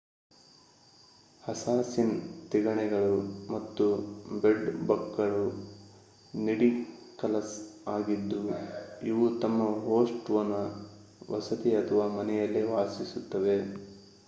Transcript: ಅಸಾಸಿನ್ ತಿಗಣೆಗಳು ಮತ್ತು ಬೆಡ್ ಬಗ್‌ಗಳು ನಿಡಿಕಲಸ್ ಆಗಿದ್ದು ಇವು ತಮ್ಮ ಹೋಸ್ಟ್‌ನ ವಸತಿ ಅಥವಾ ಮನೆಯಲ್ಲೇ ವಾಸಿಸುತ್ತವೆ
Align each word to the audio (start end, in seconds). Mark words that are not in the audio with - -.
ಅಸಾಸಿನ್ 1.43 2.13
ತಿಗಣೆಗಳು 2.51 3.17
ಮತ್ತು 3.51 3.85
ಬೆಡ್ 4.41 4.63
ಬಗ್‌ಗಳು 4.87 5.43
ನಿಡಿಕಲಸ್ 6.33 7.53
ಆಗಿದ್ದು 7.87 8.41
ಇವು 9.07 9.27
ತಮ್ಮ 9.41 9.59
ಹೋಸ್ಟ್‌ನ 9.83 10.57
ವಸತಿ 11.29 11.73
ಅಥವಾ 11.75 12.07
ಮನೆಯಲ್ಲೇ 12.17 12.63
ವಾಸಿಸುತ್ತವೆ 12.73 13.57